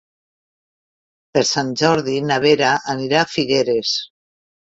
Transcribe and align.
Per 1.35 1.43
Sant 1.49 1.69
Jordi 1.81 2.17
na 2.29 2.39
Vera 2.45 2.71
anirà 2.95 3.23
a 3.27 3.31
Figueres. 3.35 3.95